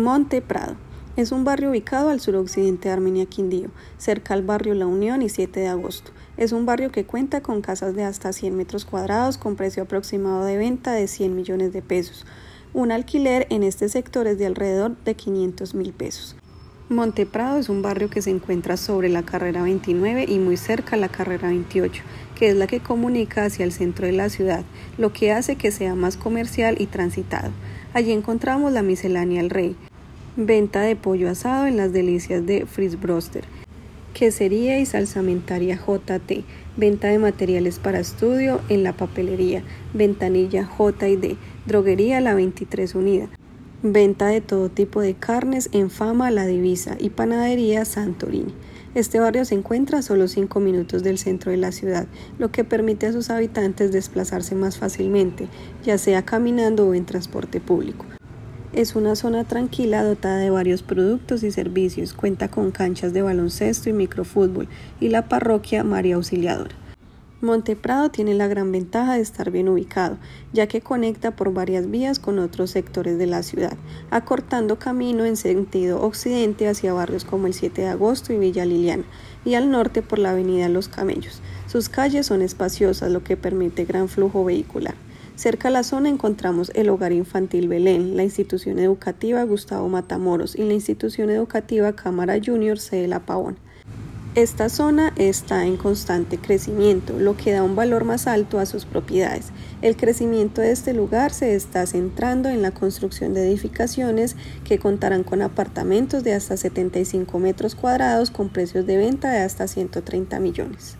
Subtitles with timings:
[0.00, 0.76] Monte Prado.
[1.16, 5.28] Es un barrio ubicado al suroccidente de Armenia Quindío, cerca al barrio La Unión y
[5.28, 6.12] 7 de agosto.
[6.38, 10.46] Es un barrio que cuenta con casas de hasta 100 metros cuadrados con precio aproximado
[10.46, 12.24] de venta de 100 millones de pesos.
[12.72, 16.34] Un alquiler en este sector es de alrededor de 500 mil pesos.
[16.88, 20.96] Monte Prado es un barrio que se encuentra sobre la carrera 29 y muy cerca
[20.96, 22.02] a la carrera 28,
[22.34, 24.64] que es la que comunica hacia el centro de la ciudad,
[24.98, 27.52] lo que hace que sea más comercial y transitado.
[27.92, 29.76] Allí encontramos la miscelánea El Rey,
[30.46, 32.66] venta de pollo asado en las delicias de
[32.98, 33.44] Broster,
[34.14, 36.44] quesería y salsamentaria JT,
[36.78, 43.28] venta de materiales para estudio en la papelería, ventanilla J&D, droguería La 23 Unida,
[43.82, 48.54] venta de todo tipo de carnes en Fama La Divisa y panadería Santorini.
[48.94, 52.06] Este barrio se encuentra a solo 5 minutos del centro de la ciudad,
[52.38, 55.48] lo que permite a sus habitantes desplazarse más fácilmente,
[55.84, 58.06] ya sea caminando o en transporte público.
[58.72, 63.90] Es una zona tranquila dotada de varios productos y servicios, cuenta con canchas de baloncesto
[63.90, 64.68] y microfútbol
[65.00, 66.76] y la parroquia María Auxiliadora.
[67.40, 70.18] Monteprado tiene la gran ventaja de estar bien ubicado,
[70.52, 73.76] ya que conecta por varias vías con otros sectores de la ciudad,
[74.12, 79.04] acortando camino en sentido occidente hacia barrios como el 7 de agosto y Villa Liliana,
[79.44, 81.40] y al norte por la avenida Los Camellos.
[81.66, 84.94] Sus calles son espaciosas, lo que permite gran flujo vehicular.
[85.40, 90.64] Cerca a la zona encontramos el Hogar Infantil Belén, la institución educativa Gustavo Matamoros y
[90.64, 93.08] la institución educativa Cámara Junior C.
[93.08, 93.56] La Pavón.
[94.34, 98.84] Esta zona está en constante crecimiento, lo que da un valor más alto a sus
[98.84, 99.46] propiedades.
[99.80, 105.24] El crecimiento de este lugar se está centrando en la construcción de edificaciones que contarán
[105.24, 110.99] con apartamentos de hasta 75 metros cuadrados con precios de venta de hasta 130 millones.